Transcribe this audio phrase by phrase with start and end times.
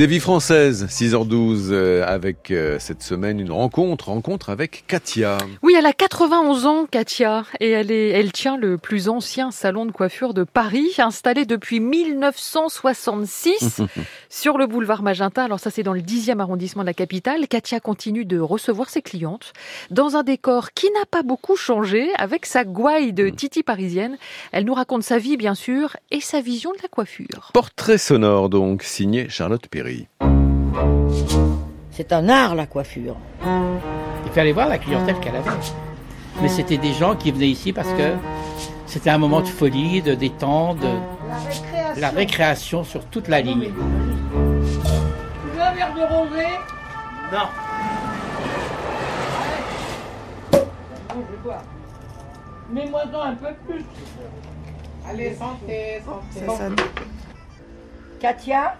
[0.00, 5.36] Des vies françaises, 6h12, euh, avec euh, cette semaine une rencontre, rencontre avec Katia.
[5.62, 9.84] Oui, elle a 91 ans, Katia, et elle, est, elle tient le plus ancien salon
[9.84, 13.82] de coiffure de Paris, installé depuis 1966
[14.30, 15.44] sur le boulevard Magenta.
[15.44, 17.46] Alors ça, c'est dans le 10e arrondissement de la capitale.
[17.46, 19.52] Katia continue de recevoir ses clientes
[19.90, 24.16] dans un décor qui n'a pas beaucoup changé, avec sa gouaille de titi parisienne.
[24.52, 27.50] Elle nous raconte sa vie, bien sûr, et sa vision de la coiffure.
[27.52, 29.89] Portrait sonore, donc, signé Charlotte Perry.
[31.90, 33.16] C'est un art la coiffure.
[33.44, 35.50] Il fallait voir la clientèle qu'elle avait.
[36.40, 38.14] Mais c'était des gens qui venaient ici parce que
[38.86, 43.70] c'était un moment de folie, de détente, de la récréation, sur toute la ligne.
[43.70, 46.46] Tu veux un verre de rosé
[47.32, 47.48] Non.
[52.72, 53.84] Mets-moi-en un peu plus.
[55.08, 56.02] Allez, santé,
[56.46, 56.82] santé.
[58.20, 58.76] Katia?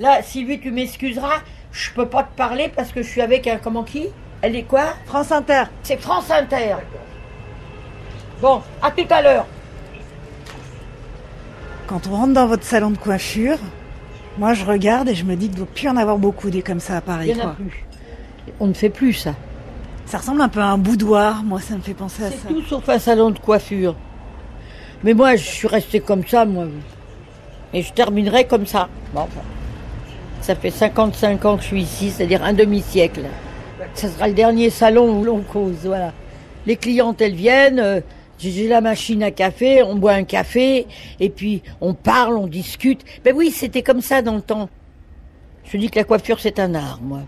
[0.00, 3.56] Là, Sylvie, tu m'excuseras, je peux pas te parler parce que je suis avec un.
[3.56, 4.06] Comment qui?
[4.42, 4.94] Elle est quoi?
[5.06, 5.64] France Inter.
[5.82, 6.76] C'est France Inter.
[8.40, 9.46] Bon, à tout à l'heure.
[11.88, 13.58] Quand on rentre dans votre salon de coiffure,
[14.38, 16.62] moi je regarde et je me dis qu'il ne doit plus en avoir beaucoup des
[16.62, 17.28] comme ça à Paris.
[17.30, 17.56] Il n'y en a quoi.
[17.56, 17.84] plus.
[18.60, 19.34] On ne fait plus ça.
[20.06, 22.36] Ça ressemble un peu à un boudoir, moi ça me fait penser à ça.
[22.46, 23.96] C'est tout sauf un salon de coiffure.
[25.02, 26.66] Mais moi, je suis restée comme ça, moi.
[27.72, 28.88] Et je terminerai comme ça.
[29.14, 29.40] Bon, enfin.
[30.48, 33.20] Ça fait 55 ans que je suis ici, c'est-à-dire un demi-siècle.
[33.92, 36.14] Ça sera le dernier salon où l'on cause, voilà.
[36.64, 38.00] Les clientes, elles viennent, euh,
[38.38, 40.86] j'ai la machine à café, on boit un café,
[41.20, 43.04] et puis on parle, on discute.
[43.26, 44.70] Ben oui, c'était comme ça dans le temps.
[45.64, 47.20] Je dis que la coiffure, c'est un art, moi.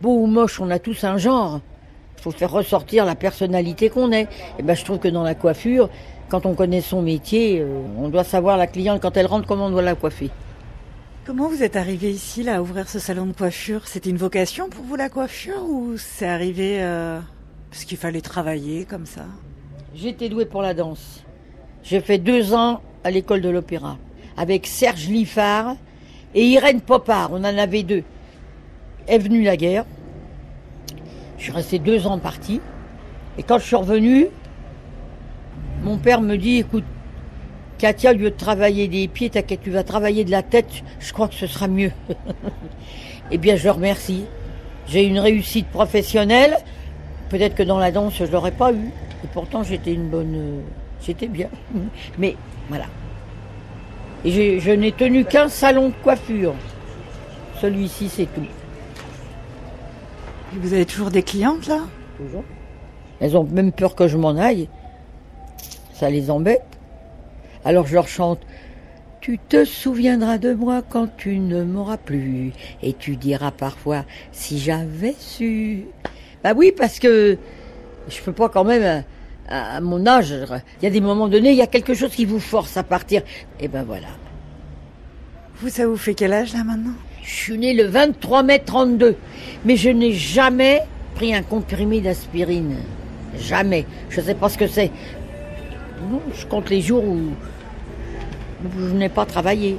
[0.00, 1.60] Beau ou moche, on a tous un genre.
[2.16, 4.26] Il faut faire ressortir la personnalité qu'on est.
[4.58, 5.90] Et ben, je trouve que dans la coiffure,
[6.30, 9.66] quand on connaît son métier, euh, on doit savoir la cliente, quand elle rentre, comment
[9.66, 10.30] on doit la coiffer.
[11.26, 13.88] Comment vous êtes arrivé ici, là, à ouvrir ce salon de coiffure?
[13.88, 17.18] C'était une vocation pour vous, la coiffure, ou c'est arrivé euh,
[17.70, 19.24] parce qu'il fallait travailler comme ça?
[19.94, 21.24] J'étais douée pour la danse.
[21.82, 23.96] J'ai fait deux ans à l'école de l'opéra
[24.36, 25.76] avec Serge Liffard
[26.34, 27.30] et Irène Popard.
[27.32, 28.02] On en avait deux.
[29.08, 29.86] Est venue la guerre.
[31.38, 32.60] Je suis restée deux ans partie.
[33.38, 34.26] Et quand je suis revenue,
[35.84, 36.84] mon père me dit, écoute,
[37.84, 41.12] Katia, au lieu de travailler des pieds, t'inquiète, tu vas travailler de la tête, je
[41.12, 41.92] crois que ce sera mieux.
[43.30, 44.24] eh bien, je le remercie.
[44.88, 46.56] J'ai une réussite professionnelle.
[47.28, 48.86] Peut-être que dans la danse, je l'aurais pas eu.
[49.22, 50.34] Et pourtant, j'étais une bonne.
[50.34, 50.60] euh,
[51.04, 51.50] J'étais bien.
[52.18, 52.36] Mais
[52.70, 52.86] voilà.
[54.24, 56.54] Et je n'ai tenu qu'un salon de coiffure.
[57.60, 58.46] Celui-ci, c'est tout.
[60.54, 61.80] Et Vous avez toujours des clientes, là?
[62.16, 62.44] Toujours.
[63.20, 64.70] Elles ont même peur que je m'en aille.
[65.92, 66.73] Ça les embête.
[67.64, 68.40] Alors je leur chante.
[69.20, 72.52] Tu te souviendras de moi quand tu ne m'auras plus.
[72.82, 75.84] Et tu diras parfois si j'avais su.
[76.42, 77.38] Bah oui, parce que
[78.08, 79.04] je peux pas quand même,
[79.48, 80.34] à, à mon âge,
[80.80, 82.82] il y a des moments donnés, il y a quelque chose qui vous force à
[82.82, 83.22] partir.
[83.60, 84.08] Et ben voilà.
[85.56, 86.92] Vous, ça vous fait quel âge, là, maintenant?
[87.22, 89.16] Je suis né le 23 mai 32,
[89.64, 90.82] mais je n'ai jamais
[91.14, 92.76] pris un comprimé d'aspirine.
[93.38, 93.86] Jamais.
[94.10, 94.90] Je ne sais pas ce que c'est.
[96.36, 97.20] Je compte les jours où
[98.78, 99.78] je n'ai pas travaillé.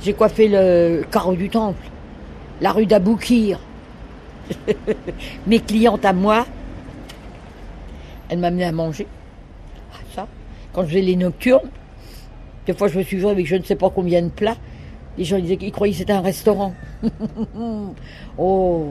[0.00, 1.82] J'ai coiffé le carreau du temple,
[2.60, 3.58] la rue d'Aboukir.
[5.46, 6.46] Mes clientes à moi,
[8.28, 9.06] elles m'amenaient à manger.
[9.92, 10.28] Ah, ça.
[10.72, 11.70] Quand je faisais les nocturnes,
[12.66, 14.56] des fois je me suis vue avec je ne sais pas combien de plats.
[15.16, 16.74] Les gens disaient qu'ils croyaient que c'était un restaurant.
[18.38, 18.86] oh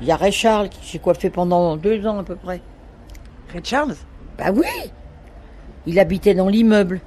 [0.00, 2.60] Il y a Ray Charles qui j'ai coiffé pendant deux ans à peu près.
[3.54, 3.94] Red Charles?
[4.36, 4.66] Bah oui
[5.86, 7.00] Il habitait dans l'immeuble.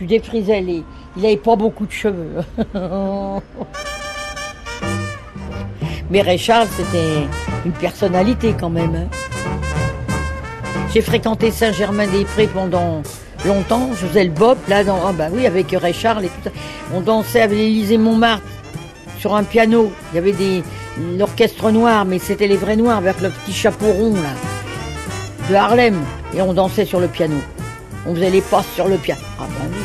[0.00, 0.82] Je défrisais les.
[1.16, 2.36] Il n'avait pas beaucoup de cheveux.
[6.10, 7.26] Mais Ray Charles, c'était
[7.64, 8.94] une personnalité quand même.
[8.94, 9.08] hein.
[10.92, 13.02] J'ai fréquenté Saint-Germain-des-Prés pendant
[13.44, 13.90] longtemps.
[13.92, 16.50] Je faisais le bop, là, dans, ah bah oui, avec Ray Charles et tout ça.
[16.94, 18.42] On dansait avec l'Élysée Montmartre
[19.18, 19.92] sur un piano.
[20.12, 20.62] Il y avait des
[21.16, 24.34] l'orchestre noir, mais c'était les vrais noirs avec le petit chapeau rond, là
[25.50, 25.96] de Harlem
[26.36, 27.36] et on dansait sur le piano.
[28.06, 29.20] On faisait les passes sur le piano.
[29.38, 29.76] Ah ben oui.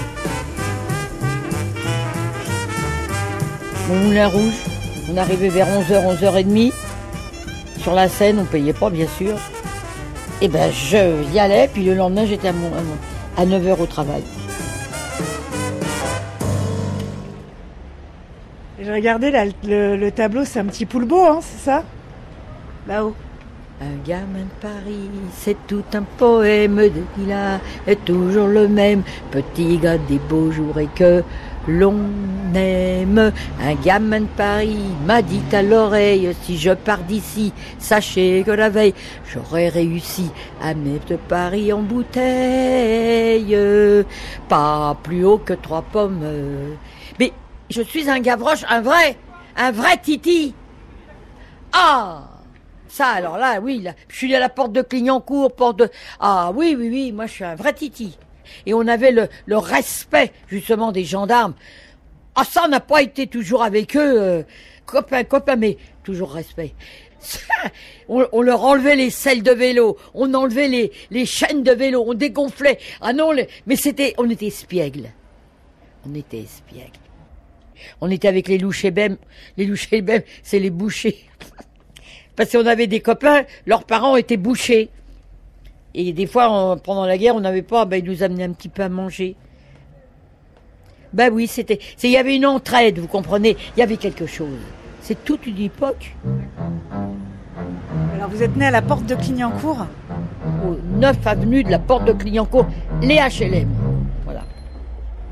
[3.90, 4.54] Mon moulin rouge,
[5.12, 6.72] on arrivait vers 11h, 11h30.
[7.80, 9.36] Sur la scène, on payait pas bien sûr.
[10.42, 12.98] Et ben je y allais, puis le lendemain j'étais à, mon- à mon-
[13.38, 14.24] à 9h au travail.
[18.80, 21.84] J'ai regardé, là, le, le tableau, c'est un petit poule beau, hein, c'est ça?
[22.88, 23.16] Là-haut.
[23.82, 29.04] Un gamin de Paris, c'est tout un poème de il a est toujours le même
[29.32, 31.22] petit gars des beaux jours et que
[31.68, 31.98] l'on
[32.56, 33.34] aime.
[33.62, 38.70] Un gamin de Paris m'a dit à l'oreille, si je pars d'ici, sachez que la
[38.70, 38.94] veille,
[39.34, 40.32] j'aurais réussi
[40.62, 43.58] à mettre Paris en bouteille.
[44.48, 46.24] Pas plus haut que trois pommes.
[47.20, 47.34] Mais
[47.70, 49.18] je suis un Gavroche, un vrai,
[49.58, 50.56] un vrai Titi.
[51.74, 52.35] Ah
[53.04, 55.90] alors là, oui, je suis à la porte de Clignancourt, porte de...
[56.20, 58.18] Ah oui, oui, oui, moi je suis un vrai titi.
[58.66, 61.54] Et on avait le, respect, justement, des gendarmes.
[62.36, 64.44] Ah ça, on n'a pas été toujours avec eux, euh,
[64.86, 66.74] copains, copains, mais toujours respect.
[68.08, 72.78] On, leur enlevait les selles de vélo, on enlevait les, chaînes de vélo, on dégonflait.
[73.02, 73.32] Ah non,
[73.66, 75.10] mais c'était, on était espiègles.
[76.08, 77.00] On était espiègles.
[78.02, 78.86] On était avec les louches
[79.58, 79.90] Les louches
[80.44, 81.18] c'est les bouchers.
[82.36, 84.90] Parce qu'on avait des copains, leurs parents étaient bouchés.
[85.94, 88.70] Et des fois, pendant la guerre, on n'avait pas, ben, ils nous amenaient un petit
[88.70, 89.36] peu à manger.
[91.14, 94.60] Ben oui, c'était, il y avait une entraide, vous comprenez, il y avait quelque chose.
[95.02, 96.14] C'est toute une époque.
[98.14, 99.86] Alors vous êtes né à la porte de Clignancourt
[100.68, 102.68] Au 9 avenue de la porte de Clignancourt,
[103.02, 103.70] les HLM.
[104.26, 104.44] Voilà.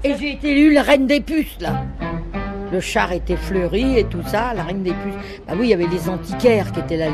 [0.05, 1.83] Et j'ai été élue la reine des puces, là
[2.73, 5.13] le char était fleuri et tout ça, la reine des puces.
[5.47, 7.05] Bah oui, il y avait les antiquaires qui étaient là.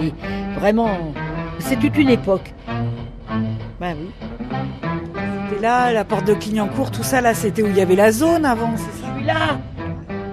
[0.57, 1.11] Vraiment,
[1.59, 2.53] c'est toute une époque.
[3.77, 4.09] Bah oui.
[5.49, 8.13] C'était là, la porte de Clignancourt, tout ça, là, c'était où il y avait la
[8.13, 9.07] zone avant, c'est ça?
[9.25, 9.59] Là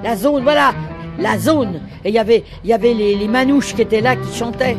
[0.04, 0.72] La zone, voilà
[1.18, 4.32] La zone Et il y avait, il y avait les, manouches qui étaient là, qui
[4.32, 4.76] chantaient.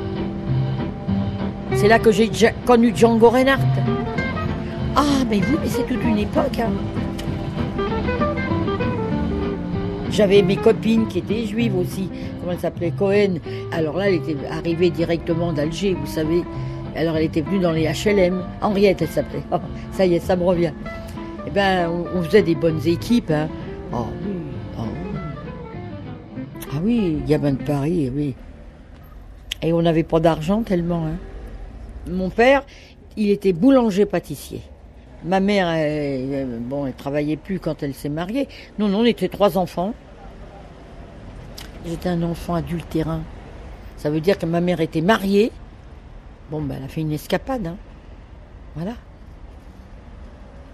[1.76, 2.32] C'est là que j'ai
[2.66, 3.62] connu Django Reinhardt.
[4.96, 6.58] Ah, mais oui, mais c'est toute une époque.
[6.60, 6.72] Hein.
[10.09, 12.09] J'avais mes copines qui étaient juives aussi,
[12.39, 13.39] comment elle s'appelait Cohen.
[13.71, 16.44] Alors là, elle était arrivée directement d'Alger, vous savez.
[16.95, 18.42] Alors elle était venue dans les HLM.
[18.62, 19.44] Henriette, elle s'appelait.
[19.51, 19.57] Oh,
[19.92, 20.74] ça y est, ça me revient.
[21.45, 23.31] Eh ben, on, faisait des bonnes équipes.
[23.31, 23.48] Hein.
[23.94, 24.33] Oh, oui.
[24.80, 24.81] Oh,
[26.74, 28.36] ah oui, gamin de Paris, oui.
[29.62, 31.06] Et on n'avait pas d'argent tellement.
[31.06, 31.18] Hein.
[32.10, 32.65] Mon père,
[33.15, 34.62] il était boulanger-pâtissier.
[35.27, 38.47] Ma mère, elle, bon, elle travaillait plus quand elle s'est mariée.
[38.79, 39.94] Nous, on était trois enfants.
[41.85, 43.21] J'étais un enfant adultérin.
[43.97, 45.51] Ça veut dire que ma mère était mariée.
[46.50, 47.68] Bon, ben, elle a fait une escapade.
[47.68, 47.77] Hein.
[48.75, 48.94] Voilà.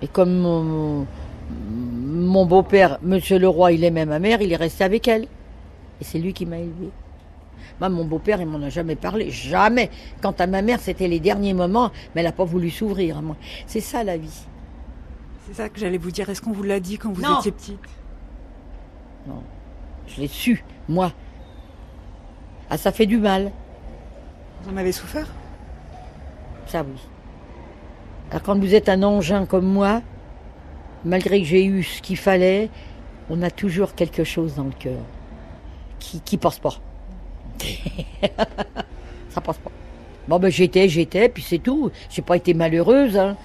[0.01, 5.23] Et comme mon, beau-père, Monsieur Leroy, il aimait ma mère, il est resté avec elle.
[6.01, 6.89] Et c'est lui qui m'a élevé.
[7.79, 9.29] Moi, mon beau-père, il m'en a jamais parlé.
[9.31, 9.89] Jamais.
[10.21, 13.21] Quant à ma mère, c'était les derniers moments, mais elle n'a pas voulu s'ouvrir à
[13.21, 13.35] moi.
[13.67, 14.45] C'est ça la vie.
[15.45, 16.29] C'est ça que j'allais vous dire.
[16.29, 17.79] Est-ce qu'on vous l'a dit quand vous étiez petite?
[19.27, 19.43] Non.
[20.07, 21.11] Je l'ai su, moi.
[22.69, 23.51] Ah, ça fait du mal.
[24.61, 25.27] Vous en avez souffert?
[26.67, 26.99] Ça, oui.
[28.31, 30.01] Alors, quand vous êtes un engin comme moi,
[31.05, 32.69] malgré que j'ai eu ce qu'il fallait,
[33.29, 34.99] on a toujours quelque chose dans le cœur
[35.99, 36.75] qui, qui passe pas.
[39.29, 39.71] ça passe pas.
[40.27, 41.91] Bon, ben j'étais, j'étais, puis c'est tout.
[42.09, 43.17] J'ai pas été malheureuse.
[43.17, 43.35] Hein.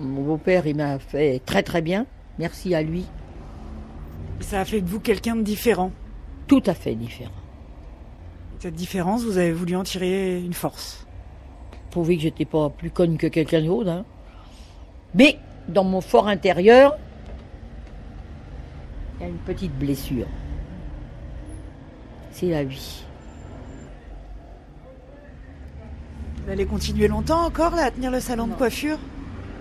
[0.00, 2.06] Mon beau-père, il m'a fait très très bien.
[2.38, 3.04] Merci à lui.
[4.40, 5.92] Ça a fait de vous quelqu'un de différent
[6.48, 7.30] Tout à fait différent.
[8.58, 11.06] Cette différence, vous avez voulu en tirer une force
[11.90, 13.90] Prouver que j'étais pas plus conne que quelqu'un d'autre.
[13.90, 14.04] Hein.
[15.14, 16.96] Mais dans mon fort intérieur,
[19.18, 20.26] il y a une petite blessure
[22.32, 23.04] c'est la vie.
[26.44, 28.98] Vous allez continuer longtemps encore là, à tenir le salon de coiffure?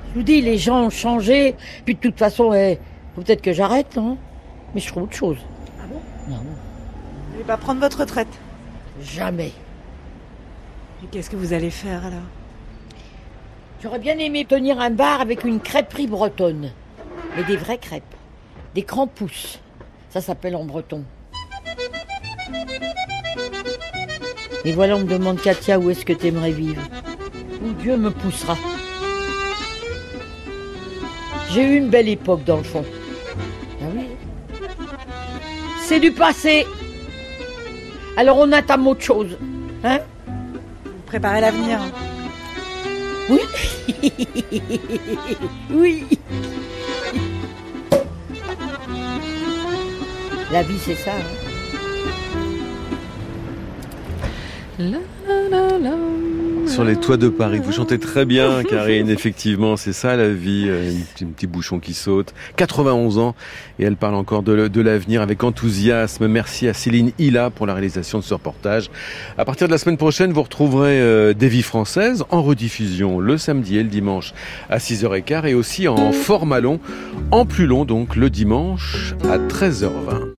[0.10, 1.56] Je vous dis, les gens ont changé.
[1.86, 2.80] Puis de toute façon, eh,
[3.16, 4.18] peut-être que j'arrête, non?
[4.74, 5.38] Mais je trouve autre chose.
[5.80, 6.02] Ah bon?
[6.28, 6.38] Non.
[6.38, 8.28] Vous n'allez pas prendre votre retraite?
[9.02, 9.52] Jamais.
[11.04, 12.20] Et qu'est-ce que vous allez faire alors?
[13.82, 16.72] J'aurais bien aimé tenir un bar avec une crêperie bretonne.
[17.36, 18.04] Mais des vraies crêpes.
[18.76, 19.60] Des grands pousses.
[20.10, 21.04] Ça s'appelle en breton.
[24.64, 26.82] Et voilà, on me demande, Katia, où est-ce que tu aimerais vivre?
[27.64, 28.58] Où Dieu me poussera?
[31.52, 32.86] J'ai eu une belle époque, dans le fond.
[33.82, 34.06] Ah oui?
[35.84, 36.66] C'est du passé.
[38.16, 39.38] Alors on attend autre chose.
[39.84, 40.00] Hein?
[41.06, 41.80] Préparer l'avenir.
[43.30, 43.40] Oui.
[45.72, 46.06] oui.
[50.52, 51.12] La vie, c'est ça.
[51.14, 51.51] Hein?
[56.72, 57.60] Sur les toits de Paris.
[57.62, 59.10] Vous chantez très bien, Karine.
[59.10, 60.66] Effectivement, c'est ça la vie.
[60.68, 62.34] Euh, un petit, bouchon qui saute.
[62.56, 63.36] 91 ans
[63.78, 66.28] et elle parle encore de, de l'avenir avec enthousiasme.
[66.28, 68.90] Merci à Céline Hilla pour la réalisation de ce reportage.
[69.38, 73.38] À partir de la semaine prochaine, vous retrouverez euh, des vies françaises en rediffusion le
[73.38, 74.34] samedi et le dimanche
[74.70, 76.80] à 6h15 et aussi en format long,
[77.32, 80.30] en plus long donc le dimanche à 13h20.